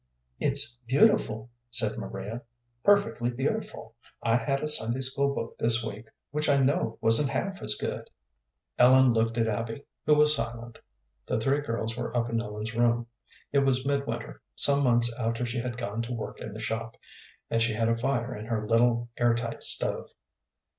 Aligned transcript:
"It's 0.39 0.79
beautiful," 0.87 1.51
said 1.69 1.95
Maria 1.95 2.41
"perfectly 2.83 3.29
beautiful. 3.29 3.93
I 4.23 4.35
had 4.35 4.63
a 4.63 4.67
Sunday 4.67 5.01
school 5.01 5.35
book 5.35 5.59
this 5.59 5.83
week 5.83 6.07
which 6.31 6.49
I 6.49 6.57
know 6.57 6.97
wasn't 7.01 7.29
half 7.29 7.61
as 7.61 7.75
good." 7.75 8.09
Ellen 8.79 9.13
looked 9.13 9.37
at 9.37 9.45
Abby, 9.45 9.85
who 10.07 10.15
was 10.15 10.35
silent. 10.35 10.79
The 11.27 11.39
three 11.39 11.59
girls 11.61 11.95
were 11.95 12.17
up 12.17 12.31
in 12.31 12.41
Ellen's 12.41 12.73
room. 12.73 13.05
It 13.51 13.59
was 13.59 13.85
midwinter, 13.85 14.41
some 14.55 14.83
months 14.83 15.15
after 15.19 15.45
she 15.45 15.59
had 15.59 15.77
gone 15.77 16.01
to 16.01 16.13
work 16.13 16.41
in 16.41 16.51
the 16.51 16.59
shop, 16.59 16.97
and 17.51 17.61
she 17.61 17.73
had 17.73 17.87
a 17.87 17.95
fire 17.95 18.35
in 18.35 18.45
her 18.47 18.67
little, 18.67 19.09
air 19.17 19.35
tight 19.35 19.61
stove. 19.61 20.09